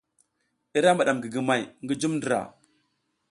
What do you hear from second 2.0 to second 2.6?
jum ndra.